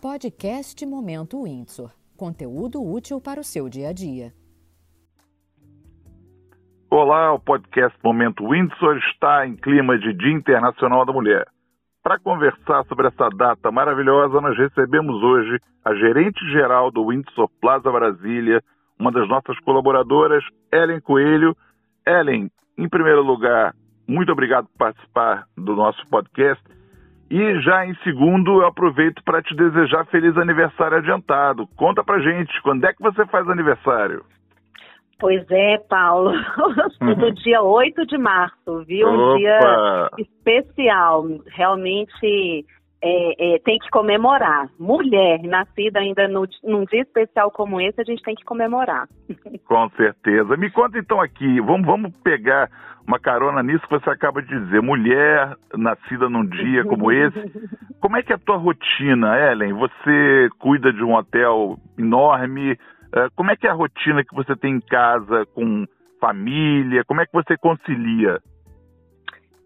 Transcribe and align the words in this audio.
Podcast 0.00 0.86
Momento 0.86 1.42
Windsor. 1.42 1.90
Conteúdo 2.16 2.82
útil 2.82 3.20
para 3.20 3.38
o 3.38 3.44
seu 3.44 3.68
dia 3.68 3.90
a 3.90 3.92
dia. 3.92 4.32
Olá, 6.90 7.34
o 7.34 7.38
podcast 7.38 7.98
Momento 8.02 8.48
Windsor 8.48 8.96
está 8.96 9.46
em 9.46 9.56
clima 9.56 9.98
de 9.98 10.14
Dia 10.14 10.32
Internacional 10.32 11.04
da 11.04 11.12
Mulher. 11.12 11.46
Para 12.02 12.18
conversar 12.18 12.82
sobre 12.86 13.08
essa 13.08 13.28
data 13.28 13.70
maravilhosa, 13.70 14.40
nós 14.40 14.56
recebemos 14.56 15.22
hoje 15.22 15.60
a 15.84 15.94
gerente 15.94 16.40
geral 16.50 16.90
do 16.90 17.08
Windsor 17.08 17.50
Plaza 17.60 17.92
Brasília, 17.92 18.62
uma 18.98 19.12
das 19.12 19.28
nossas 19.28 19.58
colaboradoras, 19.60 20.42
Ellen 20.72 21.02
Coelho. 21.02 21.54
Ellen, 22.06 22.50
em 22.78 22.88
primeiro 22.88 23.22
lugar, 23.22 23.74
muito 24.08 24.32
obrigado 24.32 24.66
por 24.68 24.78
participar 24.78 25.44
do 25.58 25.76
nosso 25.76 26.06
podcast. 26.08 26.64
E 27.30 27.60
já 27.60 27.86
em 27.86 27.94
segundo, 28.02 28.60
eu 28.60 28.66
aproveito 28.66 29.22
para 29.22 29.40
te 29.40 29.54
desejar 29.54 30.04
feliz 30.06 30.36
aniversário 30.36 30.98
adiantado. 30.98 31.64
Conta 31.76 32.02
pra 32.02 32.18
gente, 32.18 32.60
quando 32.62 32.84
é 32.84 32.92
que 32.92 33.00
você 33.00 33.24
faz 33.26 33.48
aniversário? 33.48 34.24
Pois 35.20 35.44
é, 35.50 35.78
Paulo. 35.88 36.32
No 37.00 37.32
dia 37.32 37.62
8 37.62 38.06
de 38.06 38.18
março, 38.18 38.84
viu? 38.86 39.08
Um 39.08 39.30
Opa! 39.30 39.36
dia 39.38 40.10
especial. 40.18 41.24
Realmente 41.46 42.66
é, 43.02 43.54
é, 43.54 43.58
tem 43.60 43.78
que 43.78 43.88
comemorar. 43.90 44.68
Mulher, 44.78 45.40
nascida 45.42 46.00
ainda 46.00 46.28
no, 46.28 46.46
num 46.62 46.84
dia 46.84 47.02
especial 47.02 47.50
como 47.50 47.80
esse, 47.80 48.00
a 48.00 48.04
gente 48.04 48.22
tem 48.22 48.34
que 48.34 48.44
comemorar. 48.44 49.08
Com 49.66 49.88
certeza. 49.90 50.56
Me 50.56 50.70
conta 50.70 50.98
então 50.98 51.20
aqui, 51.20 51.60
vamos, 51.60 51.86
vamos 51.86 52.12
pegar 52.22 52.68
uma 53.06 53.18
carona 53.18 53.62
nisso 53.62 53.82
que 53.88 53.98
você 53.98 54.10
acaba 54.10 54.42
de 54.42 54.48
dizer. 54.48 54.80
Mulher 54.82 55.56
nascida 55.76 56.28
num 56.28 56.44
dia 56.46 56.84
como 56.84 57.10
esse. 57.12 57.40
Como 58.00 58.16
é 58.16 58.22
que 58.22 58.32
é 58.32 58.36
a 58.36 58.38
tua 58.38 58.56
rotina, 58.56 59.38
Ellen? 59.50 59.72
Você 59.74 60.48
cuida 60.58 60.92
de 60.92 61.02
um 61.02 61.14
hotel 61.14 61.76
enorme. 61.98 62.72
eh, 63.14 63.28
Como 63.34 63.50
é 63.50 63.56
que 63.56 63.66
é 63.66 63.70
a 63.70 63.74
rotina 63.74 64.22
que 64.22 64.34
você 64.34 64.54
tem 64.56 64.74
em 64.76 64.80
casa 64.80 65.44
com 65.54 65.86
família? 66.20 67.02
Como 67.04 67.20
é 67.20 67.26
que 67.26 67.32
você 67.32 67.56
concilia? 67.56 68.38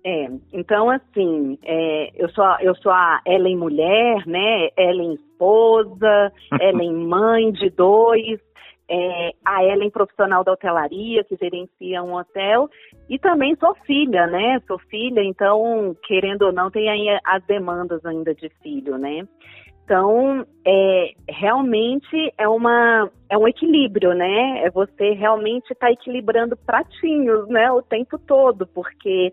É, 0.07 0.29
então 0.53 0.91
assim, 0.91 1.59
é, 1.65 2.11
eu 2.15 2.29
sou 2.29 2.45
a, 2.45 2.59
eu 2.61 2.75
sou 2.75 2.93
a 2.93 3.23
Ellen 3.27 3.57
mulher, 3.57 4.27
né? 4.27 4.69
Ellen 4.77 5.15
esposa, 5.15 6.31
Ellen 6.61 6.93
mãe 6.93 7.51
de 7.53 7.71
dois, 7.71 8.39
é, 8.87 9.31
a 9.43 9.65
Ellen 9.65 9.91
profissional 9.91 10.45
da 10.45 10.53
hotelaria 10.53 11.25
que 11.25 11.37
gerencia 11.37 12.03
um 12.03 12.15
hotel 12.15 12.69
e 13.09 13.19
também 13.19 13.57
sou 13.57 13.75
filha, 13.87 14.27
né? 14.27 14.61
Sou 14.67 14.79
filha, 14.91 15.23
então 15.23 15.97
querendo 16.03 16.43
ou 16.43 16.53
não 16.53 16.71
tem 16.71 16.91
aí 16.91 17.19
as 17.25 17.43
demandas 17.47 18.05
ainda 18.05 18.35
de 18.35 18.51
filho, 18.63 18.99
né? 18.99 19.27
Então, 19.85 20.47
é, 20.67 21.13
realmente 21.29 22.33
é, 22.39 22.49
uma, 22.49 23.11
é 23.29 23.37
um 23.37 23.47
equilíbrio, 23.47 24.15
né? 24.15 24.65
É 24.65 24.71
você 24.71 25.11
realmente 25.13 25.71
estar 25.71 25.91
equilibrando 25.91 26.57
pratinhos, 26.57 27.47
né? 27.49 27.71
O 27.71 27.83
tempo 27.83 28.19
todo, 28.19 28.67
porque 28.67 29.31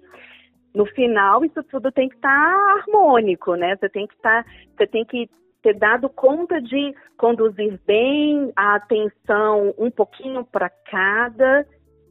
no 0.73 0.85
final 0.85 1.43
isso 1.43 1.63
tudo 1.63 1.91
tem 1.91 2.09
que 2.09 2.15
estar 2.15 2.77
harmônico, 2.77 3.55
né? 3.55 3.75
Você 3.75 3.89
tem 3.89 4.07
que 4.07 4.13
estar, 4.13 4.45
você 4.75 4.87
tem 4.87 5.05
que 5.05 5.29
ter 5.61 5.77
dado 5.77 6.09
conta 6.09 6.61
de 6.61 6.93
conduzir 7.17 7.79
bem 7.85 8.51
a 8.55 8.75
atenção 8.75 9.73
um 9.77 9.91
pouquinho 9.91 10.43
para 10.45 10.69
cada 10.89 11.65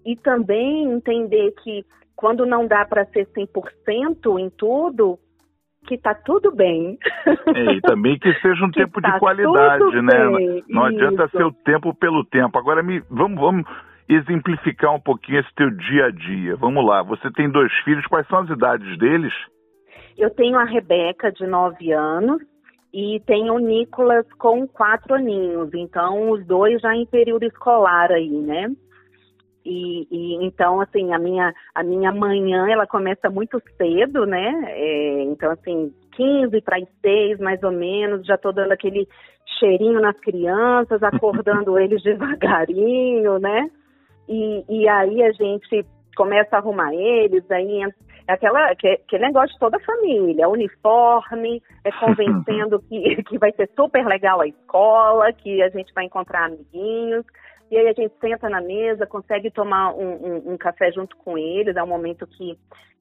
e 0.04 0.16
também 0.16 0.90
entender 0.92 1.52
que 1.62 1.84
quando 2.14 2.46
não 2.46 2.66
dá 2.66 2.84
para 2.84 3.06
ser 3.06 3.26
100% 3.28 4.38
em 4.38 4.50
tudo, 4.50 5.18
que 5.86 5.96
tá 5.96 6.14
tudo 6.14 6.54
bem. 6.54 6.98
É, 7.54 7.72
e 7.72 7.80
também 7.80 8.18
que 8.18 8.32
seja 8.40 8.64
um 8.64 8.70
Que 8.70 8.80
tempo 8.80 9.00
de 9.00 9.10
tá 9.10 9.18
qualidade, 9.18 9.78
tudo 9.78 10.02
né? 10.02 10.28
bem, 10.36 10.64
Não 10.68 10.84
adianta 10.84 11.24
isso. 11.24 11.36
ser 11.36 11.44
o 11.44 11.52
tempo 11.52 11.94
pelo 11.94 12.24
tempo. 12.24 12.58
Agora 12.58 12.82
me 12.82 13.00
vamos, 13.10 13.40
vamos 13.40 13.64
exemplificar 14.14 14.94
um 14.94 15.00
pouquinho 15.00 15.40
esse 15.40 15.54
teu 15.54 15.70
dia 15.70 16.06
a 16.06 16.10
dia. 16.10 16.56
Vamos 16.56 16.84
lá. 16.84 17.02
Você 17.02 17.30
tem 17.30 17.48
dois 17.48 17.72
filhos, 17.84 18.06
quais 18.06 18.26
são 18.26 18.40
as 18.40 18.50
idades 18.50 18.98
deles? 18.98 19.32
Eu 20.18 20.30
tenho 20.30 20.58
a 20.58 20.64
Rebeca, 20.64 21.30
de 21.30 21.46
9 21.46 21.92
anos, 21.92 22.42
e 22.92 23.20
tenho 23.24 23.54
o 23.54 23.58
Nicolas 23.58 24.26
com 24.34 24.66
quatro 24.66 25.14
aninhos. 25.14 25.70
Então, 25.74 26.30
os 26.30 26.44
dois 26.44 26.80
já 26.80 26.94
em 26.94 27.06
período 27.06 27.44
escolar 27.44 28.10
aí, 28.10 28.28
né? 28.28 28.70
E, 29.64 30.06
e, 30.10 30.44
então, 30.44 30.80
assim, 30.80 31.12
a 31.12 31.18
minha, 31.18 31.52
a 31.74 31.82
minha 31.84 32.10
manhã, 32.12 32.66
ela 32.68 32.86
começa 32.86 33.30
muito 33.30 33.62
cedo, 33.76 34.26
né? 34.26 34.64
É, 34.66 35.22
então, 35.24 35.52
assim, 35.52 35.92
15 36.12 36.60
para 36.62 36.78
as 36.78 36.88
6, 37.00 37.38
mais 37.38 37.62
ou 37.62 37.70
menos, 37.70 38.26
já 38.26 38.36
tô 38.36 38.50
dando 38.52 38.72
aquele 38.72 39.06
cheirinho 39.58 40.00
nas 40.00 40.18
crianças, 40.18 41.02
acordando 41.04 41.78
eles 41.78 42.02
devagarinho, 42.02 43.38
né? 43.38 43.70
E, 44.28 44.64
e 44.68 44.88
aí 44.88 45.22
a 45.22 45.32
gente 45.32 45.84
começa 46.16 46.56
a 46.56 46.58
arrumar 46.58 46.92
eles, 46.94 47.48
aí 47.50 47.82
entra- 47.82 47.96
é 48.28 48.32
aquela, 48.34 48.74
que, 48.76 48.86
aquele 48.88 49.26
negócio 49.26 49.52
de 49.52 49.58
toda 49.58 49.76
a 49.76 49.80
família, 49.80 50.48
uniforme, 50.48 51.62
é 51.84 51.90
convencendo 51.98 52.80
que, 52.82 53.22
que 53.24 53.38
vai 53.38 53.52
ser 53.52 53.68
super 53.74 54.06
legal 54.06 54.40
a 54.40 54.46
escola, 54.46 55.32
que 55.32 55.62
a 55.62 55.68
gente 55.70 55.92
vai 55.94 56.04
encontrar 56.04 56.44
amiguinhos, 56.46 57.24
e 57.70 57.76
aí 57.78 57.88
a 57.88 57.92
gente 57.92 58.12
senta 58.20 58.48
na 58.48 58.60
mesa, 58.60 59.06
consegue 59.06 59.50
tomar 59.50 59.94
um, 59.94 60.12
um- 60.12 60.52
um 60.52 60.56
café 60.58 60.90
junto 60.92 61.16
com 61.16 61.36
eles, 61.38 61.76
é 61.76 61.82
um 61.82 61.86
momento 61.88 62.26
que 62.26 62.56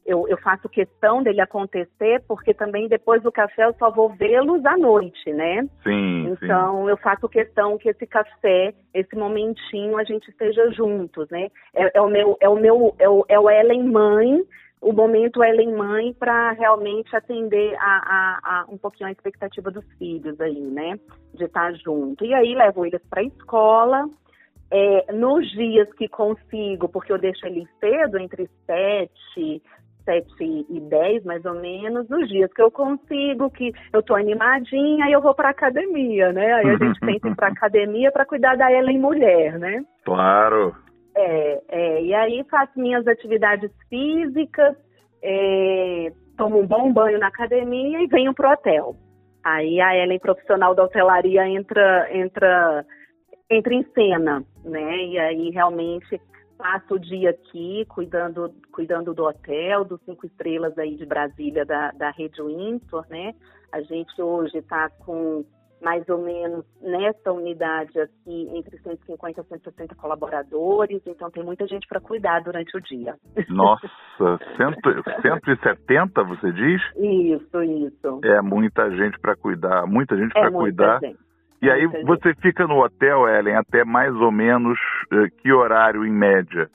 eu, 0.09 0.27
eu 0.27 0.37
faço 0.37 0.67
questão 0.67 1.21
dele 1.21 1.39
acontecer, 1.39 2.23
porque 2.27 2.51
também 2.51 2.87
depois 2.87 3.21
do 3.21 3.31
café 3.31 3.65
eu 3.65 3.73
só 3.75 3.91
vou 3.91 4.09
vê-los 4.09 4.65
à 4.65 4.75
noite, 4.75 5.31
né? 5.31 5.61
Sim, 5.83 6.25
sim. 6.25 6.45
Então, 6.45 6.89
eu 6.89 6.97
faço 6.97 7.29
questão 7.29 7.77
que 7.77 7.89
esse 7.89 8.07
café, 8.07 8.73
esse 8.91 9.15
momentinho, 9.15 9.97
a 9.97 10.03
gente 10.03 10.27
esteja 10.29 10.71
juntos, 10.71 11.29
né? 11.29 11.49
É, 11.75 11.97
é 11.99 12.01
o 12.01 12.09
meu, 12.09 12.35
é 12.41 12.49
o 12.49 12.55
meu, 12.55 12.95
é 12.97 13.07
o, 13.07 13.23
é 13.29 13.39
o 13.39 13.49
Ellen 13.49 13.83
mãe, 13.83 14.41
o 14.81 14.91
momento 14.91 15.43
Ellen 15.43 15.73
mãe 15.75 16.11
para 16.13 16.53
realmente 16.53 17.15
atender 17.15 17.75
a, 17.79 17.81
a- 17.81 18.39
a 18.43 18.65
um 18.67 18.77
pouquinho 18.79 19.09
a 19.09 19.11
expectativa 19.11 19.69
dos 19.69 19.85
filhos 19.99 20.41
aí, 20.41 20.59
né? 20.59 20.99
De 21.35 21.43
estar 21.43 21.71
junto. 21.75 22.25
E 22.25 22.33
aí 22.33 22.55
levo 22.55 22.83
eles 22.83 23.01
para 23.09 23.21
a 23.21 23.25
escola. 23.25 24.09
É, 24.71 25.11
nos 25.13 25.49
dias 25.51 25.91
que 25.93 26.07
consigo, 26.07 26.87
porque 26.87 27.11
eu 27.11 27.17
deixo 27.17 27.43
eles 27.47 27.67
cedo, 27.79 28.19
entre 28.19 28.47
sete, 28.67 29.63
sete 30.03 30.65
e 30.69 30.79
dez, 30.81 31.23
mais 31.23 31.43
ou 31.45 31.53
menos, 31.55 32.09
nos 32.09 32.27
dias 32.27 32.51
que 32.53 32.61
eu 32.61 32.71
consigo, 32.71 33.49
que 33.51 33.71
eu 33.93 34.01
tô 34.01 34.15
animadinha, 34.15 35.05
aí 35.05 35.11
eu 35.11 35.21
vou 35.21 35.33
pra 35.33 35.49
academia, 35.49 36.31
né? 36.31 36.53
Aí 36.53 36.69
a 36.69 36.77
gente 36.77 36.99
tenta 37.05 37.27
ir 37.27 37.35
pra 37.35 37.47
academia 37.47 38.11
para 38.11 38.25
cuidar 38.25 38.55
da 38.55 38.71
Ellen 38.71 38.99
mulher, 38.99 39.59
né? 39.59 39.83
Claro. 40.03 40.75
É, 41.15 41.61
é, 41.69 42.03
e 42.03 42.13
aí 42.13 42.45
faço 42.49 42.79
minhas 42.79 43.05
atividades 43.07 43.71
físicas, 43.89 44.75
é, 45.21 46.11
tomo 46.37 46.59
um 46.59 46.67
bom 46.67 46.91
banho 46.93 47.19
na 47.19 47.27
academia 47.27 48.01
e 48.01 48.07
venho 48.07 48.33
pro 48.33 48.49
hotel. 48.49 48.95
Aí 49.43 49.79
a 49.81 49.95
Ellen 49.95 50.19
profissional 50.19 50.75
da 50.75 50.83
hotelaria 50.83 51.47
entra, 51.47 52.07
entra, 52.11 52.85
entra 53.49 53.73
em 53.73 53.83
cena, 53.93 54.43
né? 54.63 54.97
E 55.05 55.19
aí 55.19 55.49
realmente 55.49 56.19
passo 56.59 56.95
o 56.95 56.99
dia 56.99 57.29
aqui 57.29 57.85
cuidando, 57.87 58.53
cuidando 58.73 59.13
do 59.13 59.23
hotel, 59.23 59.85
dos 59.85 60.01
cinco 60.01 60.25
estrelas 60.25 60.77
aí 60.77 60.97
de 60.97 61.05
Brasília 61.05 61.65
da, 61.65 61.91
da 61.91 62.11
rede 62.11 62.41
Windsor, 62.41 63.05
né? 63.09 63.33
A 63.71 63.81
gente 63.81 64.21
hoje 64.21 64.57
está 64.57 64.89
com 64.89 65.45
mais 65.81 66.07
ou 66.09 66.17
menos 66.17 66.65
nessa 66.81 67.31
unidade 67.31 67.97
aqui 67.97 68.49
entre 68.53 68.77
150 68.79 69.39
e 69.39 69.43
160 69.45 69.95
colaboradores, 69.95 71.01
então 71.05 71.31
tem 71.31 71.41
muita 71.41 71.65
gente 71.67 71.87
para 71.87 72.01
cuidar 72.01 72.41
durante 72.41 72.75
o 72.75 72.81
dia. 72.81 73.15
Nossa, 73.47 73.87
cento, 74.57 75.21
170, 75.21 76.23
você 76.25 76.51
diz? 76.51 76.81
Isso, 76.97 77.63
isso. 77.63 78.19
É 78.25 78.41
muita 78.41 78.91
gente 78.91 79.17
para 79.21 79.37
cuidar, 79.37 79.87
muita 79.87 80.17
gente 80.17 80.37
É 80.37 80.41
para 80.41 80.51
cuidar. 80.51 80.99
gente. 80.99 81.28
E 81.61 81.69
aí 81.69 81.85
você 82.05 82.33
fica 82.35 82.65
no 82.65 82.83
hotel, 82.83 83.27
Ellen, 83.27 83.55
até 83.55 83.83
mais 83.83 84.13
ou 84.15 84.31
menos 84.31 84.79
eh, 85.11 85.29
que 85.41 85.51
horário 85.51 86.05
em 86.05 86.11
média? 86.11 86.69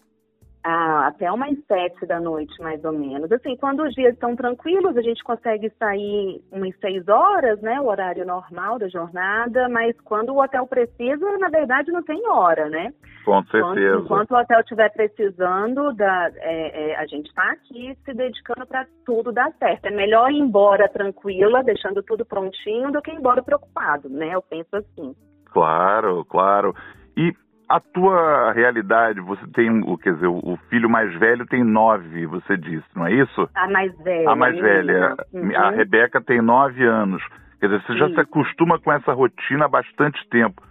Ah, 0.67 1.09
até 1.09 1.31
umas 1.31 1.59
sete 1.67 2.07
da 2.07 2.19
noite, 2.19 2.59
mais 2.63 2.83
ou 2.87 2.93
menos. 2.93 3.31
Assim, 3.31 3.55
quando 3.55 3.83
os 3.83 3.95
dias 3.95 4.15
estão 4.15 4.35
tranquilos, 4.35 4.97
a 4.97 5.03
gente 5.03 5.23
consegue 5.23 5.71
sair 5.79 6.43
umas 6.51 6.75
seis 6.81 7.07
horas, 7.07 7.61
né? 7.61 7.79
O 7.83 7.87
horário 7.87 8.25
normal 8.25 8.79
da 8.79 8.89
jornada, 8.89 9.69
mas 9.69 9.95
quando 10.01 10.31
o 10.31 10.43
hotel 10.43 10.67
precisa, 10.67 11.37
na 11.37 11.51
verdade, 11.51 11.93
não 11.93 12.03
tem 12.03 12.27
hora, 12.27 12.71
né? 12.71 12.95
Com 13.27 13.41
Enquanto, 13.41 13.51
certeza. 13.51 13.99
enquanto 13.99 14.31
o 14.31 14.39
hotel 14.39 14.61
estiver 14.61 14.91
precisando, 14.91 15.93
da, 15.93 16.31
é, 16.37 16.93
é, 16.93 16.97
a 16.97 17.07
gente 17.07 17.27
está 17.27 17.53
aqui 17.53 17.95
se 18.03 18.15
dedicando 18.15 18.67
para 18.67 18.87
tudo 19.05 19.33
dar 19.33 19.53
certo. 19.59 19.85
É 19.85 19.91
melhor 19.91 20.31
ir 20.31 20.39
embora 20.39 20.89
tranquila, 20.89 21.63
deixando 21.63 22.03
tudo 22.03 22.25
prontinho, 22.25 22.91
do 22.91 23.03
que 23.03 23.11
ir 23.11 23.17
embora 23.17 23.43
preocupado, 23.43 24.09
né? 24.09 24.35
Eu 24.35 24.41
penso 24.41 24.75
assim. 24.77 25.15
Claro, 25.53 26.25
claro. 26.25 26.75
E 27.17 27.33
a 27.69 27.81
tua 27.81 28.53
realidade, 28.53 29.21
você 29.21 29.47
tem, 29.49 29.71
o 29.85 29.97
quer 29.97 30.15
dizer, 30.15 30.27
o 30.27 30.59
filho 30.69 30.89
mais 30.89 31.13
velho 31.19 31.47
tem 31.47 31.65
nove, 31.65 32.27
você 32.27 32.57
disse, 32.57 32.85
não 32.95 33.07
é 33.07 33.13
isso? 33.13 33.49
A 33.55 33.69
mais 33.69 33.97
velha. 33.99 34.31
A 34.31 34.37
mais 34.37 34.57
velha, 34.59 35.17
Uhum. 35.33 35.57
a 35.57 35.71
Rebeca 35.71 36.21
tem 36.21 36.41
nove 36.43 36.85
anos. 36.85 37.23
Quer 37.61 37.69
dizer, 37.69 37.83
você 37.87 37.97
já 37.97 38.09
se 38.11 38.21
acostuma 38.21 38.79
com 38.79 38.93
essa 38.93 39.13
rotina 39.13 39.65
há 39.65 39.69
bastante 39.69 40.21
tempo. 40.29 40.63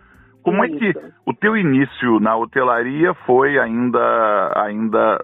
Como 0.43 0.63
Isso. 0.65 0.75
é 0.75 0.77
que 0.93 0.99
o 1.25 1.33
teu 1.33 1.55
início 1.55 2.19
na 2.19 2.35
hotelaria 2.35 3.13
foi 3.25 3.57
ainda 3.57 4.51
ainda 4.57 5.23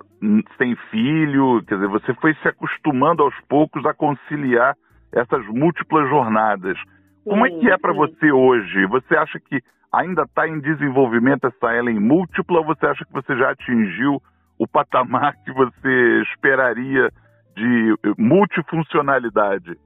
sem 0.57 0.75
filho? 0.89 1.61
Quer 1.67 1.75
dizer, 1.75 1.87
você 1.87 2.13
foi 2.15 2.33
se 2.35 2.47
acostumando 2.47 3.21
aos 3.21 3.35
poucos 3.49 3.85
a 3.85 3.93
conciliar 3.93 4.75
essas 5.11 5.45
múltiplas 5.47 6.07
jornadas. 6.09 6.77
Como 7.25 7.45
é 7.45 7.49
que 7.49 7.69
é 7.69 7.77
para 7.77 7.93
você 7.93 8.31
hoje? 8.31 8.85
Você 8.85 9.15
acha 9.17 9.39
que 9.39 9.61
ainda 9.91 10.23
está 10.23 10.47
em 10.47 10.59
desenvolvimento 10.59 11.47
essa 11.47 11.75
Ellen 11.75 11.99
múltipla 11.99 12.59
ou 12.59 12.65
você 12.65 12.85
acha 12.85 13.05
que 13.05 13.13
você 13.13 13.35
já 13.35 13.51
atingiu 13.51 14.21
o 14.57 14.67
patamar 14.67 15.33
que 15.43 15.51
você 15.51 16.21
esperaria 16.23 17.11
de 17.55 17.95
multifuncionalidade? 18.17 19.77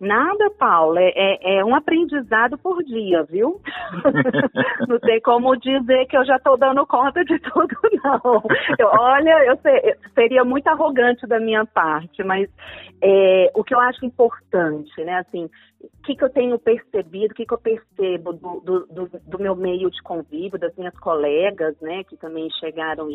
Nada, 0.00 0.50
Paulo, 0.58 0.98
é, 0.98 1.12
é, 1.14 1.58
é, 1.58 1.64
um 1.64 1.74
aprendizado 1.74 2.56
por 2.56 2.82
dia, 2.82 3.22
viu? 3.24 3.60
não 4.88 4.98
tem 4.98 5.20
como 5.20 5.54
dizer 5.56 6.06
que 6.06 6.16
eu 6.16 6.24
já 6.24 6.36
estou 6.36 6.56
dando 6.56 6.86
conta 6.86 7.22
de 7.22 7.38
tudo, 7.40 7.76
não. 8.02 8.42
Eu, 8.78 8.88
olha, 8.98 9.44
eu 9.44 9.58
sei, 9.58 9.94
seria 10.14 10.42
muito 10.42 10.66
arrogante 10.68 11.26
da 11.26 11.38
minha 11.38 11.66
parte, 11.66 12.24
mas 12.24 12.48
é, 13.02 13.50
o 13.54 13.62
que 13.62 13.74
eu 13.74 13.80
acho 13.80 14.06
importante, 14.06 15.04
né, 15.04 15.18
assim, 15.18 15.50
o 15.82 16.02
que, 16.02 16.16
que 16.16 16.24
eu 16.24 16.30
tenho 16.30 16.58
percebido, 16.58 17.32
o 17.32 17.34
que, 17.34 17.44
que 17.44 17.52
eu 17.52 17.58
percebo 17.58 18.32
do, 18.32 18.60
do, 18.60 18.86
do, 18.86 19.10
do 19.26 19.38
meu 19.38 19.54
meio 19.54 19.90
de 19.90 20.02
convívio, 20.02 20.58
das 20.58 20.74
minhas 20.76 20.98
colegas, 20.98 21.78
né, 21.78 22.04
que 22.04 22.16
também 22.16 22.48
chegaram, 22.58 23.10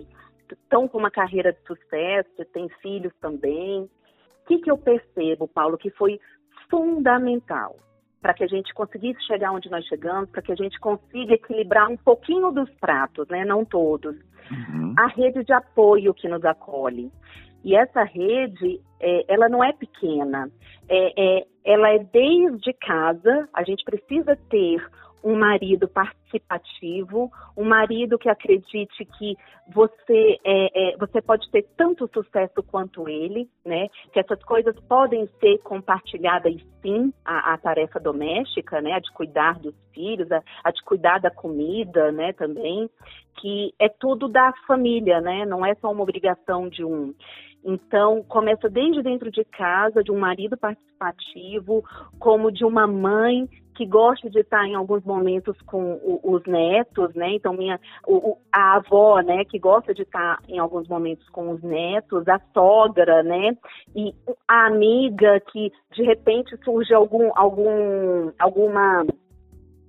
estão 0.51 0.87
com 0.87 0.99
uma 0.99 1.09
carreira 1.09 1.51
de 1.51 1.59
sucesso, 1.65 2.29
têm 2.53 2.69
filhos 2.83 3.13
também. 3.19 3.89
O 4.43 4.47
que, 4.47 4.59
que 4.59 4.69
eu 4.69 4.77
percebo, 4.77 5.47
Paulo, 5.47 5.75
que 5.75 5.89
foi 5.89 6.19
fundamental 6.69 7.75
para 8.21 8.33
que 8.33 8.43
a 8.43 8.47
gente 8.47 8.73
conseguisse 8.73 9.21
chegar 9.27 9.51
onde 9.51 9.69
nós 9.69 9.85
chegamos, 9.85 10.29
para 10.31 10.41
que 10.41 10.51
a 10.51 10.55
gente 10.55 10.79
consiga 10.79 11.35
equilibrar 11.35 11.87
um 11.89 11.97
pouquinho 11.97 12.51
dos 12.51 12.69
pratos, 12.79 13.27
né? 13.27 13.45
não 13.45 13.63
todos. 13.63 14.15
Uhum. 14.49 14.95
A 14.97 15.07
rede 15.07 15.43
de 15.43 15.53
apoio 15.53 16.13
que 16.13 16.27
nos 16.27 16.43
acolhe. 16.43 17.11
E 17.63 17.75
essa 17.75 18.03
rede, 18.03 18.81
é, 18.99 19.31
ela 19.31 19.47
não 19.47 19.63
é 19.63 19.73
pequena, 19.73 20.49
é, 20.89 21.39
é, 21.39 21.45
ela 21.63 21.89
é 21.89 21.99
desde 21.99 22.73
casa, 22.73 23.49
a 23.53 23.63
gente 23.63 23.83
precisa 23.83 24.35
ter 24.49 24.83
um 25.25 25.35
marido 25.35 25.87
participativo, 25.87 27.31
um 27.57 27.63
marido 27.65 28.15
que 28.15 28.29
acredite 28.29 29.03
que 29.17 29.35
você 29.67 30.37
é, 30.45 30.93
é, 30.93 30.97
você 30.97 31.19
pode 31.19 31.49
ter 31.49 31.65
tanto 31.75 32.07
sucesso 32.13 32.61
quanto 32.61 33.09
ele, 33.09 33.49
né? 33.65 33.87
Que 34.13 34.19
essas 34.19 34.41
coisas 34.43 34.79
podem 34.81 35.27
ser 35.39 35.57
compartilhadas 35.63 36.53
sim, 36.79 37.11
a, 37.25 37.53
a 37.53 37.57
tarefa 37.57 37.99
doméstica, 37.99 38.79
né? 38.81 38.93
A 38.93 38.99
de 38.99 39.11
cuidar 39.13 39.57
dos 39.57 39.73
filhos, 39.91 40.31
a, 40.31 40.43
a, 40.63 40.69
de 40.69 40.83
cuidar 40.83 41.19
da 41.19 41.31
comida, 41.31 42.11
né? 42.11 42.31
Também, 42.33 42.87
que 43.41 43.73
é 43.79 43.89
tudo 43.89 44.27
da 44.27 44.53
família, 44.67 45.19
né? 45.21 45.43
Não 45.43 45.65
é 45.65 45.73
só 45.75 45.91
uma 45.91 46.03
obrigação 46.03 46.69
de 46.69 46.85
um. 46.85 47.15
Então, 47.67 48.21
começa 48.27 48.69
desde 48.69 49.01
dentro 49.01 49.31
de 49.31 49.43
casa, 49.43 50.03
de 50.03 50.11
um 50.11 50.19
marido 50.19 50.55
participativo, 50.55 51.83
como 52.19 52.51
de 52.51 52.63
uma 52.63 52.85
mãe 52.85 53.49
que 53.75 53.85
gosta 53.85 54.29
de 54.29 54.39
estar 54.39 54.65
em 54.65 54.73
alguns 54.73 55.03
momentos 55.03 55.55
com 55.61 55.99
os 56.23 56.43
netos, 56.45 57.13
né? 57.13 57.31
Então, 57.33 57.53
minha, 57.53 57.79
o, 58.07 58.37
a 58.51 58.77
avó, 58.77 59.19
né, 59.19 59.43
que 59.45 59.59
gosta 59.59 59.93
de 59.93 60.03
estar 60.03 60.39
em 60.47 60.57
alguns 60.57 60.87
momentos 60.87 61.27
com 61.29 61.51
os 61.51 61.61
netos, 61.61 62.27
a 62.27 62.39
sogra, 62.53 63.21
né? 63.21 63.55
E 63.95 64.13
a 64.47 64.67
amiga 64.67 65.39
que, 65.51 65.71
de 65.91 66.03
repente, 66.03 66.55
surge 66.63 66.93
algum, 66.93 67.29
algum, 67.35 68.31
alguma 68.39 69.05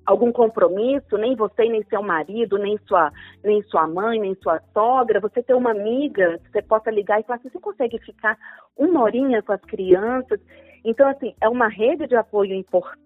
algum 0.05 0.31
compromisso, 0.31 1.19
nem 1.19 1.35
você, 1.35 1.65
nem 1.65 1.83
seu 1.85 2.01
marido, 2.01 2.57
nem 2.59 2.79
sua, 2.87 3.11
nem 3.43 3.61
sua 3.65 3.89
mãe, 3.89 4.21
nem 4.21 4.37
sua 4.37 4.61
sogra, 4.73 5.21
você 5.21 5.43
ter 5.43 5.55
uma 5.55 5.73
amiga 5.73 6.39
que 6.39 6.53
você 6.53 6.63
possa 6.63 6.93
ligar 6.93 7.21
e 7.21 7.25
falar 7.25 7.41
assim, 7.41 7.51
você 7.51 7.59
consegue 7.59 7.99
ficar 7.99 8.39
uma 8.77 9.03
horinha 9.03 9.43
com 9.43 9.53
as 9.53 9.61
crianças? 9.63 10.41
Então, 10.85 11.09
assim, 11.09 11.35
é 11.41 11.49
uma 11.49 11.67
rede 11.67 12.07
de 12.07 12.15
apoio 12.15 12.55
importante, 12.55 13.06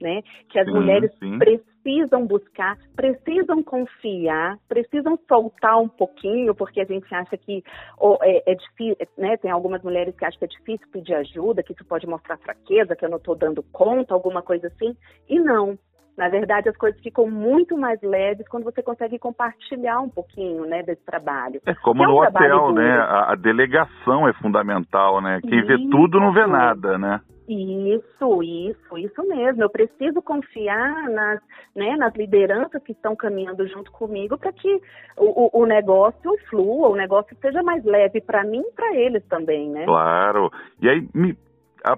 né, 0.00 0.22
que 0.48 0.58
as 0.58 0.66
sim, 0.66 0.72
mulheres 0.72 1.10
sim. 1.18 1.38
precisam 1.38 2.26
buscar, 2.26 2.78
precisam 2.94 3.62
confiar, 3.62 4.56
precisam 4.68 5.18
soltar 5.26 5.78
um 5.80 5.88
pouquinho, 5.88 6.54
porque 6.54 6.80
a 6.80 6.84
gente 6.84 7.12
acha 7.12 7.36
que 7.36 7.62
oh, 7.98 8.16
é, 8.22 8.42
é, 8.46 8.54
difícil, 8.54 8.96
né, 9.16 9.36
tem 9.36 9.50
algumas 9.50 9.82
mulheres 9.82 10.14
que 10.14 10.24
acham 10.24 10.38
que 10.38 10.44
é 10.44 10.48
difícil 10.48 10.86
pedir 10.92 11.14
ajuda, 11.14 11.62
que 11.62 11.72
isso 11.72 11.84
pode 11.84 12.06
mostrar 12.06 12.38
fraqueza, 12.38 12.94
que 12.94 13.04
eu 13.04 13.10
não 13.10 13.18
estou 13.18 13.34
dando 13.34 13.62
conta, 13.72 14.14
alguma 14.14 14.42
coisa 14.42 14.68
assim, 14.68 14.96
e 15.28 15.38
não. 15.38 15.78
Na 16.18 16.28
verdade, 16.28 16.68
as 16.68 16.76
coisas 16.76 17.00
ficam 17.00 17.30
muito 17.30 17.78
mais 17.78 18.02
leves 18.02 18.48
quando 18.48 18.64
você 18.64 18.82
consegue 18.82 19.20
compartilhar 19.20 20.00
um 20.00 20.08
pouquinho, 20.08 20.66
né, 20.66 20.82
desse 20.82 21.04
trabalho. 21.04 21.60
É 21.64 21.72
como 21.76 22.02
é 22.02 22.08
um 22.08 22.10
no 22.10 22.22
hotel, 22.22 22.72
né? 22.72 22.90
A, 22.90 23.32
a, 23.32 23.34
delegação 23.36 24.26
é 24.26 24.32
fundamental, 24.32 25.20
né? 25.20 25.38
Quem 25.40 25.60
isso. 25.60 25.68
vê 25.68 25.78
tudo 25.88 26.18
não 26.18 26.32
vê 26.32 26.44
nada, 26.44 26.98
né? 26.98 27.20
Isso, 27.48 28.42
isso, 28.42 28.98
isso 28.98 29.28
mesmo. 29.28 29.62
Eu 29.62 29.70
preciso 29.70 30.20
confiar 30.20 31.08
nas, 31.08 31.40
né, 31.74 31.96
nas 31.96 32.12
lideranças 32.16 32.82
que 32.82 32.90
estão 32.90 33.14
caminhando 33.14 33.64
junto 33.68 33.92
comigo 33.92 34.36
para 34.36 34.52
que 34.52 34.80
o, 35.16 35.60
o, 35.62 35.66
negócio 35.66 36.36
flua, 36.50 36.88
o 36.88 36.96
negócio 36.96 37.36
seja 37.40 37.62
mais 37.62 37.84
leve 37.84 38.20
para 38.20 38.42
mim 38.42 38.60
e 38.60 38.72
para 38.72 38.92
eles 38.96 39.24
também, 39.28 39.70
né? 39.70 39.84
Claro. 39.84 40.50
E 40.82 40.88
aí, 40.88 41.08
me, 41.14 41.38
a 41.84 41.96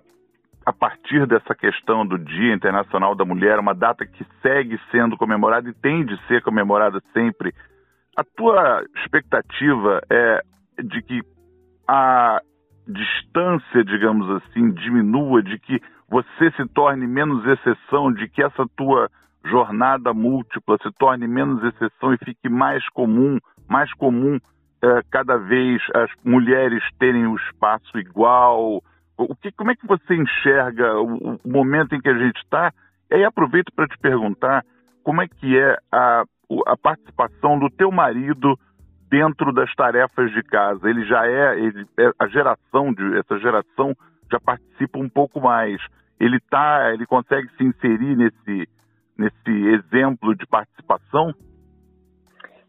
a 0.64 0.72
partir 0.72 1.26
dessa 1.26 1.54
questão 1.54 2.06
do 2.06 2.18
Dia 2.18 2.54
Internacional 2.54 3.14
da 3.14 3.24
Mulher, 3.24 3.58
uma 3.58 3.74
data 3.74 4.06
que 4.06 4.24
segue 4.42 4.78
sendo 4.90 5.16
comemorada 5.16 5.68
e 5.68 5.74
tem 5.74 6.04
de 6.04 6.16
ser 6.26 6.42
comemorada 6.42 7.02
sempre, 7.12 7.54
a 8.16 8.22
tua 8.22 8.84
expectativa 8.96 10.00
é 10.10 10.42
de 10.82 11.02
que 11.02 11.22
a 11.88 12.40
distância, 12.86 13.84
digamos 13.84 14.28
assim, 14.30 14.70
diminua, 14.72 15.42
de 15.42 15.58
que 15.58 15.80
você 16.08 16.50
se 16.52 16.66
torne 16.68 17.06
menos 17.06 17.46
exceção, 17.46 18.12
de 18.12 18.28
que 18.28 18.42
essa 18.42 18.66
tua 18.76 19.08
jornada 19.44 20.12
múltipla 20.12 20.76
se 20.82 20.90
torne 20.98 21.26
menos 21.26 21.62
exceção 21.64 22.12
e 22.12 22.18
fique 22.18 22.48
mais 22.48 22.86
comum, 22.90 23.38
mais 23.68 23.92
comum 23.94 24.38
é, 24.82 25.02
cada 25.10 25.36
vez 25.36 25.80
as 25.94 26.10
mulheres 26.24 26.82
terem 26.98 27.26
o 27.26 27.32
um 27.32 27.36
espaço 27.36 27.98
igual, 27.98 28.82
o 29.24 29.36
que, 29.36 29.52
como 29.52 29.70
é 29.70 29.76
que 29.76 29.86
você 29.86 30.14
enxerga 30.14 30.98
o, 31.00 31.38
o 31.44 31.48
momento 31.48 31.94
em 31.94 32.00
que 32.00 32.08
a 32.08 32.18
gente 32.18 32.36
está? 32.36 32.72
E 33.10 33.14
aí 33.16 33.24
aproveito 33.24 33.72
para 33.74 33.86
te 33.86 33.98
perguntar 33.98 34.64
como 35.02 35.20
é 35.22 35.28
que 35.28 35.58
é 35.58 35.76
a, 35.90 36.24
a 36.66 36.76
participação 36.76 37.58
do 37.58 37.68
teu 37.70 37.90
marido 37.90 38.58
dentro 39.10 39.52
das 39.52 39.74
tarefas 39.74 40.30
de 40.32 40.42
casa. 40.42 40.88
Ele 40.88 41.04
já 41.04 41.26
é, 41.26 41.58
ele, 41.58 41.86
é 41.98 42.10
a 42.18 42.26
geração 42.28 42.92
de 42.92 43.18
essa 43.18 43.38
geração 43.38 43.94
já 44.30 44.38
participa 44.40 44.98
um 44.98 45.08
pouco 45.08 45.40
mais. 45.40 45.80
Ele 46.18 46.38
tá, 46.48 46.92
ele 46.92 47.06
consegue 47.06 47.48
se 47.56 47.64
inserir 47.64 48.16
nesse 48.16 48.68
nesse 49.20 49.50
exemplo 49.50 50.34
de 50.34 50.46
participação? 50.46 51.34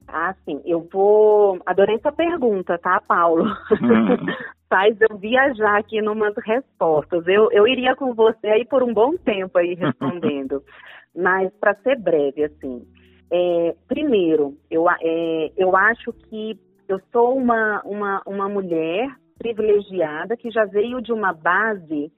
Ah, 0.08 0.36
sim. 0.44 0.62
Eu 0.66 0.88
vou. 0.92 1.62
Adorei 1.66 1.96
essa 1.96 2.12
pergunta, 2.12 2.78
tá, 2.78 3.02
Paulo? 3.08 3.46
Hum. 3.82 4.26
faz 4.72 4.96
eu 5.02 5.18
viajar 5.18 5.78
aqui 5.78 6.02
numas 6.02 6.34
respostas. 6.38 7.28
Eu, 7.28 7.52
eu 7.52 7.68
iria 7.68 7.94
com 7.94 8.14
você 8.14 8.48
aí 8.48 8.64
por 8.64 8.82
um 8.82 8.94
bom 8.94 9.18
tempo 9.18 9.58
aí 9.58 9.74
respondendo, 9.74 10.64
mas 11.14 11.52
para 11.60 11.76
ser 11.76 12.00
breve, 12.00 12.46
assim. 12.46 12.88
É, 13.30 13.76
primeiro, 13.86 14.58
eu, 14.70 14.90
é, 14.90 15.52
eu 15.58 15.76
acho 15.76 16.14
que 16.14 16.58
eu 16.88 17.02
sou 17.12 17.38
uma, 17.38 17.82
uma, 17.84 18.22
uma 18.26 18.48
mulher 18.48 19.14
privilegiada 19.38 20.38
que 20.38 20.50
já 20.50 20.64
veio 20.64 21.02
de 21.02 21.12
uma 21.12 21.34
base 21.34 22.10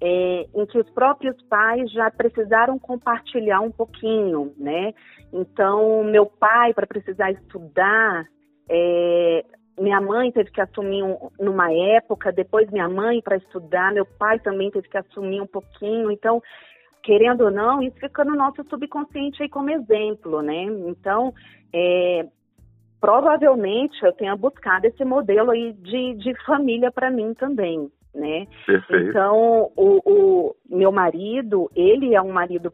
é, 0.00 0.46
em 0.54 0.66
que 0.66 0.78
os 0.78 0.88
próprios 0.90 1.40
pais 1.48 1.90
já 1.90 2.08
precisaram 2.10 2.78
compartilhar 2.78 3.60
um 3.60 3.72
pouquinho, 3.72 4.52
né? 4.56 4.92
Então, 5.32 6.04
meu 6.04 6.26
pai, 6.26 6.72
para 6.72 6.86
precisar 6.86 7.32
estudar, 7.32 8.26
é, 8.68 9.44
minha 9.78 10.00
mãe 10.00 10.32
teve 10.32 10.50
que 10.50 10.60
assumir 10.60 11.02
um, 11.02 11.30
numa 11.38 11.72
época, 11.72 12.32
depois 12.32 12.70
minha 12.70 12.88
mãe 12.88 13.20
para 13.20 13.36
estudar, 13.36 13.92
meu 13.92 14.06
pai 14.06 14.38
também 14.38 14.70
teve 14.70 14.88
que 14.88 14.96
assumir 14.96 15.40
um 15.40 15.46
pouquinho. 15.46 16.10
Então, 16.10 16.42
querendo 17.02 17.44
ou 17.44 17.50
não, 17.50 17.82
isso 17.82 17.96
fica 17.98 18.24
no 18.24 18.34
nosso 18.34 18.64
subconsciente 18.68 19.42
aí 19.42 19.48
como 19.48 19.70
exemplo, 19.70 20.42
né? 20.42 20.64
Então, 20.64 21.32
é, 21.72 22.26
provavelmente 23.00 24.02
eu 24.02 24.12
tenha 24.12 24.34
buscado 24.34 24.86
esse 24.86 25.04
modelo 25.04 25.50
aí 25.50 25.72
de, 25.74 26.14
de 26.14 26.34
família 26.44 26.90
para 26.90 27.10
mim 27.10 27.34
também, 27.34 27.90
né? 28.14 28.46
Perfeito. 28.66 29.10
Então, 29.10 29.70
o, 29.76 30.00
o 30.04 30.56
meu 30.68 30.90
marido, 30.90 31.70
ele 31.76 32.14
é 32.14 32.22
um 32.22 32.32
marido 32.32 32.72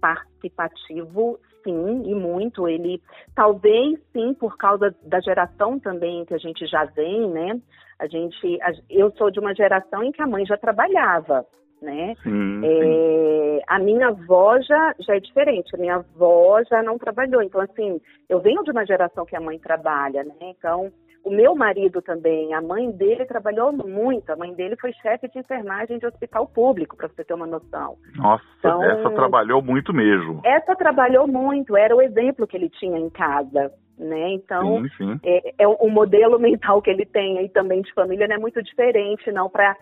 participativo, 0.00 1.38
sim, 1.64 2.02
e 2.04 2.14
muito. 2.14 2.68
Ele, 2.68 3.02
talvez 3.34 3.98
sim, 4.12 4.34
por 4.34 4.56
causa 4.56 4.94
da 5.02 5.18
geração 5.20 5.80
também 5.80 6.24
que 6.24 6.34
a 6.34 6.38
gente 6.38 6.66
já 6.66 6.84
vem, 6.84 7.28
né? 7.30 7.60
A 7.98 8.06
gente, 8.06 8.60
a, 8.62 8.72
eu 8.88 9.10
sou 9.12 9.30
de 9.30 9.40
uma 9.40 9.54
geração 9.54 10.02
em 10.02 10.12
que 10.12 10.22
a 10.22 10.26
mãe 10.26 10.44
já 10.46 10.56
trabalhava, 10.56 11.44
né? 11.80 12.14
Sim, 12.22 12.60
é, 12.64 13.62
a 13.66 13.78
minha 13.78 14.08
avó 14.08 14.60
já, 14.60 14.94
já 15.00 15.16
é 15.16 15.20
diferente, 15.20 15.74
a 15.74 15.78
minha 15.78 15.96
avó 15.96 16.62
já 16.68 16.82
não 16.82 16.98
trabalhou. 16.98 17.42
Então, 17.42 17.60
assim, 17.60 18.00
eu 18.28 18.40
venho 18.40 18.62
de 18.62 18.70
uma 18.70 18.86
geração 18.86 19.24
que 19.24 19.36
a 19.36 19.40
mãe 19.40 19.58
trabalha, 19.58 20.22
né? 20.24 20.34
Então, 20.40 20.92
o 21.24 21.30
meu 21.30 21.54
marido 21.54 22.02
também, 22.02 22.52
a 22.52 22.60
mãe 22.60 22.90
dele 22.90 23.24
trabalhou 23.24 23.72
muito. 23.72 24.30
A 24.30 24.36
mãe 24.36 24.52
dele 24.52 24.76
foi 24.76 24.92
chefe 24.92 25.26
de 25.28 25.38
enfermagem 25.38 25.98
de 25.98 26.06
hospital 26.06 26.46
público, 26.46 26.96
para 26.96 27.08
você 27.08 27.24
ter 27.24 27.32
uma 27.32 27.46
noção. 27.46 27.96
Nossa, 28.14 28.44
então, 28.58 28.82
essa 28.84 29.10
trabalhou 29.10 29.62
muito 29.62 29.92
mesmo. 29.94 30.42
Essa 30.44 30.76
trabalhou 30.76 31.26
muito, 31.26 31.76
era 31.76 31.96
o 31.96 32.02
exemplo 32.02 32.46
que 32.46 32.56
ele 32.56 32.68
tinha 32.68 32.98
em 32.98 33.08
casa. 33.08 33.72
Né? 33.96 34.32
Então, 34.32 34.82
sim, 34.82 34.88
sim. 34.98 35.20
É, 35.22 35.54
é, 35.56 35.68
o 35.68 35.88
modelo 35.88 36.36
mental 36.38 36.82
que 36.82 36.90
ele 36.90 37.06
tem 37.06 37.38
aí 37.38 37.48
também 37.48 37.80
de 37.80 37.94
família 37.94 38.26
não 38.26 38.34
é 38.34 38.38
muito 38.38 38.60
diferente 38.60 39.30
não 39.30 39.48
para 39.48 39.76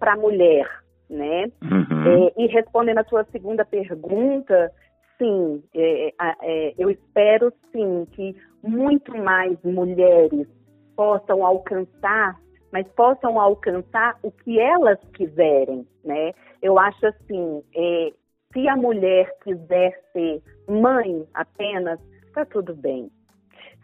a 0.00 0.16
mulher, 0.16 0.66
né? 1.10 1.44
Uhum. 1.62 2.28
É, 2.28 2.32
e 2.38 2.46
respondendo 2.46 2.98
a 2.98 3.04
sua 3.04 3.24
segunda 3.24 3.62
pergunta, 3.62 4.72
sim, 5.18 5.62
é, 5.74 6.14
é, 6.42 6.74
eu 6.78 6.88
espero 6.88 7.52
sim 7.70 8.06
que 8.12 8.34
muito 8.62 9.14
mais 9.18 9.62
mulheres 9.62 10.48
possam 10.96 11.44
alcançar, 11.44 12.38
mas 12.72 12.86
possam 12.88 13.38
alcançar 13.38 14.18
o 14.22 14.30
que 14.30 14.58
elas 14.58 14.98
quiserem, 15.14 15.86
né? 16.04 16.32
Eu 16.62 16.78
acho 16.78 17.06
assim, 17.06 17.62
é, 17.74 18.12
se 18.52 18.68
a 18.68 18.76
mulher 18.76 19.30
quiser 19.42 19.98
ser 20.12 20.42
mãe 20.68 21.26
apenas, 21.34 21.98
está 22.26 22.44
tudo 22.44 22.74
bem. 22.74 23.10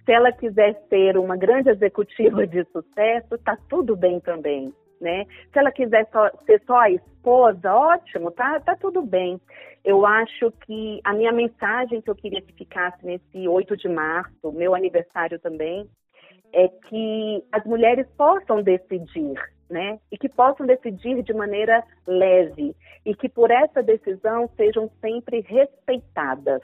Se 0.04 0.12
ela 0.12 0.32
quiser 0.32 0.74
ser 0.88 1.18
uma 1.18 1.36
grande 1.36 1.68
executiva 1.68 2.46
de 2.46 2.64
sucesso, 2.72 3.34
está 3.34 3.58
tudo 3.68 3.94
bem 3.94 4.20
também, 4.20 4.72
né? 5.00 5.26
Se 5.52 5.58
ela 5.58 5.70
quiser 5.70 6.08
só, 6.10 6.30
ser 6.46 6.62
só 6.66 6.80
a 6.80 6.90
esposa, 6.90 7.74
ótimo, 7.74 8.30
tá, 8.30 8.58
tá 8.60 8.74
tudo 8.76 9.02
bem. 9.02 9.38
Eu 9.84 10.06
acho 10.06 10.50
que 10.66 11.00
a 11.04 11.12
minha 11.12 11.32
mensagem 11.32 12.00
que 12.00 12.10
eu 12.10 12.14
queria 12.14 12.40
que 12.40 12.52
ficasse 12.52 13.04
nesse 13.04 13.46
8 13.46 13.76
de 13.76 13.88
março, 13.88 14.52
meu 14.52 14.74
aniversário 14.74 15.38
também, 15.38 15.88
é 16.52 16.68
que 16.68 17.44
as 17.52 17.64
mulheres 17.64 18.06
possam 18.16 18.62
decidir, 18.62 19.34
né? 19.68 19.98
E 20.10 20.16
que 20.16 20.28
possam 20.28 20.66
decidir 20.66 21.22
de 21.22 21.32
maneira 21.32 21.84
leve 22.06 22.74
e 23.04 23.14
que 23.14 23.28
por 23.28 23.50
essa 23.50 23.82
decisão 23.82 24.48
sejam 24.56 24.90
sempre 25.00 25.40
respeitadas. 25.40 26.62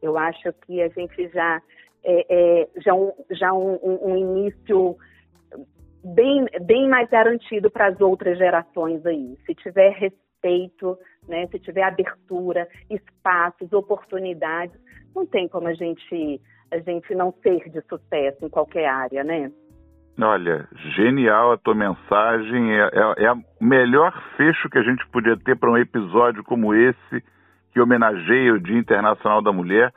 Eu 0.00 0.16
acho 0.18 0.52
que 0.64 0.80
a 0.82 0.88
gente 0.88 1.28
já 1.28 1.62
é, 2.04 2.26
é 2.28 2.68
já 2.80 2.94
um, 2.94 3.12
já 3.30 3.52
um, 3.52 3.78
um, 3.82 4.16
início 4.16 4.96
bem 6.04 6.46
bem 6.62 6.88
mais 6.88 7.08
garantido 7.08 7.70
para 7.70 7.86
as 7.86 8.00
outras 8.00 8.38
gerações 8.38 9.04
aí. 9.06 9.36
Se 9.46 9.54
tiver 9.54 9.90
respeito, 9.92 10.98
né? 11.26 11.46
Se 11.48 11.58
tiver 11.58 11.82
abertura, 11.82 12.68
espaços, 12.90 13.72
oportunidades, 13.72 14.78
não 15.14 15.26
tem 15.26 15.48
como 15.48 15.68
a 15.68 15.74
gente 15.74 16.40
a 16.72 16.78
gente 16.78 17.14
não 17.14 17.32
ser 17.42 17.68
de 17.70 17.80
sucesso 17.82 18.44
em 18.44 18.48
qualquer 18.48 18.86
área, 18.86 19.22
né? 19.22 19.50
Olha, 20.20 20.68
genial 20.96 21.52
a 21.52 21.58
tua 21.58 21.74
mensagem. 21.74 22.72
É, 22.72 22.90
é, 22.92 23.24
é 23.24 23.32
o 23.32 23.42
melhor 23.60 24.12
fecho 24.36 24.68
que 24.68 24.78
a 24.78 24.82
gente 24.82 25.06
podia 25.08 25.36
ter 25.36 25.56
para 25.56 25.70
um 25.70 25.76
episódio 25.76 26.44
como 26.44 26.74
esse, 26.74 27.24
que 27.72 27.80
homenageia 27.80 28.54
o 28.54 28.60
Dia 28.60 28.78
Internacional 28.78 29.42
da 29.42 29.52
Mulher. 29.52 29.92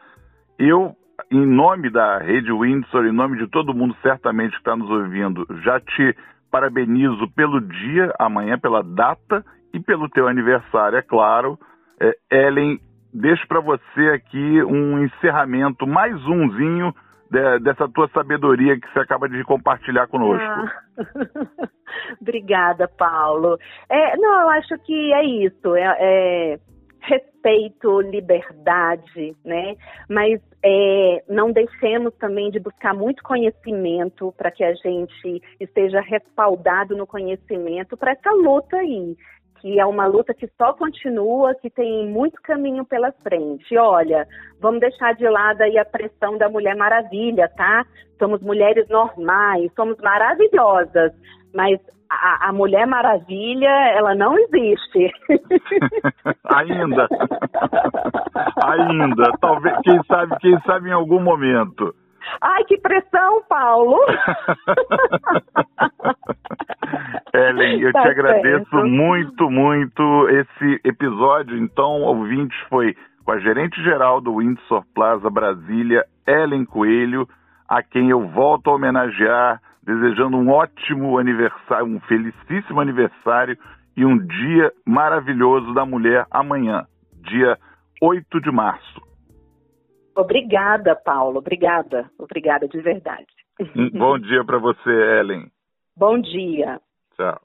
Eu, 0.58 0.96
em 1.32 1.46
nome 1.46 1.92
da 1.92 2.18
Rede 2.18 2.52
Windsor, 2.52 3.06
em 3.06 3.12
nome 3.12 3.38
de 3.38 3.48
todo 3.48 3.76
mundo 3.76 3.96
certamente 4.02 4.54
que 4.54 4.58
está 4.58 4.76
nos 4.76 4.90
ouvindo, 4.90 5.46
já 5.64 5.80
te 5.80 6.16
parabenizo 6.50 7.30
pelo 7.36 7.62
dia, 7.62 8.12
amanhã, 8.18 8.58
pela 8.58 8.82
data 8.82 9.46
e 9.74 9.80
pelo 9.80 10.10
teu 10.10 10.28
aniversário, 10.28 10.98
é 10.98 11.02
claro. 11.02 11.60
É, 12.00 12.16
Ellen, 12.32 12.80
deixo 13.14 13.48
para 13.48 13.60
você 13.60 14.10
aqui 14.14 14.64
um 14.64 15.04
encerramento, 15.04 15.88
mais 15.88 16.16
umzinho 16.26 16.94
de, 17.30 17.60
dessa 17.60 17.88
tua 17.90 18.08
sabedoria 18.10 18.80
que 18.80 18.88
você 18.92 19.00
acaba 19.00 19.28
de 19.28 19.44
compartilhar 19.44 20.08
conosco. 20.08 20.44
Ah. 20.44 20.72
Obrigada, 22.22 22.88
Paulo. 22.88 23.58
É, 23.90 24.18
não, 24.18 24.42
eu 24.42 24.50
acho 24.50 24.78
que 24.80 25.14
é 25.14 25.26
isso. 25.26 25.76
É, 25.76 25.98
é 26.00 26.60
respeito, 27.02 28.02
liberdade, 28.02 29.36
né? 29.44 29.76
Mas 30.10 30.42
é, 30.64 31.24
não 31.30 31.52
deixemos 31.52 32.14
também 32.16 32.52
de 32.52 32.60
buscar 32.60 32.94
muito 32.94 33.24
conhecimento 33.24 34.34
para 34.38 34.52
que 34.52 34.64
a 34.64 34.74
gente 34.74 35.42
esteja 35.60 36.02
respaldado 36.02 36.96
no 36.96 37.08
conhecimento 37.08 37.96
para 37.96 38.12
essa 38.12 38.32
luta 38.32 38.78
aí 38.78 39.16
que 39.60 39.80
é 39.80 39.86
uma 39.86 40.06
luta 40.06 40.34
que 40.34 40.48
só 40.58 40.74
continua, 40.74 41.56
que 41.56 41.70
tem 41.70 42.08
muito 42.08 42.42
caminho 42.42 42.86
pela 42.86 43.12
frente. 43.24 43.78
Olha, 43.78 44.28
vamos 44.60 44.80
deixar 44.80 45.14
de 45.16 45.28
lado 45.28 45.62
aí 45.62 45.78
a 45.78 45.86
pressão 45.86 46.38
da 46.38 46.50
Mulher 46.50 46.76
Maravilha, 46.76 47.50
tá? 47.56 47.86
Somos 48.20 48.42
mulheres 48.42 48.88
normais, 48.90 49.72
somos 49.76 49.98
maravilhosas, 50.00 51.14
mas 51.54 51.80
a, 52.10 52.50
a 52.50 52.54
Mulher 52.54 52.88
Maravilha, 52.88 53.70
ela 53.96 54.16
não 54.16 54.38
existe. 54.38 55.12
Ainda. 56.56 57.08
Ainda. 58.64 59.32
Talvez, 59.40 59.76
quem 59.84 60.02
sabe, 60.04 60.36
quem 60.40 60.60
sabe 60.62 60.90
em 60.90 60.94
algum 60.94 61.20
momento. 61.20 61.94
Ai, 62.42 62.64
que 62.66 62.78
pressão, 62.78 63.44
Paulo! 63.48 63.98
Ellen, 67.34 67.82
eu 67.82 67.92
tá 67.92 68.02
te 68.02 68.08
agradeço 68.08 68.70
certo. 68.70 68.88
muito, 68.88 69.50
muito 69.50 70.30
esse 70.30 70.80
episódio. 70.84 71.58
Então, 71.58 72.02
ouvintes, 72.04 72.58
foi 72.70 72.96
com 73.26 73.32
a 73.32 73.40
gerente 73.40 73.82
geral 73.84 74.22
do 74.22 74.38
Windsor 74.38 74.84
Plaza 74.96 75.30
Brasília, 75.30 76.06
Ellen 76.26 76.66
Coelho, 76.66 77.28
a 77.68 77.84
quem 77.84 78.10
eu 78.10 78.28
volto 78.30 78.70
a 78.70 78.76
homenagear, 78.76 79.62
desejando 79.84 80.38
um 80.38 80.50
ótimo 80.50 81.18
aniversário, 81.18 81.86
um 81.86 82.00
felicíssimo 82.02 82.80
aniversário 82.80 83.58
e 83.96 84.06
um 84.06 84.18
dia 84.18 84.72
maravilhoso 84.86 85.74
da 85.74 85.86
mulher 85.86 86.26
amanhã, 86.32 86.86
dia 87.22 87.58
8 88.02 88.40
de 88.42 88.52
março. 88.52 89.02
Obrigada, 90.18 90.96
Paulo. 90.96 91.38
Obrigada. 91.38 92.10
Obrigada 92.18 92.68
de 92.68 92.82
verdade. 92.82 93.28
Bom 93.94 94.18
dia 94.20 94.44
para 94.44 94.58
você, 94.58 94.90
Ellen. 95.20 95.52
Bom 95.96 96.20
dia. 96.20 96.82
Ciao. 97.16 97.40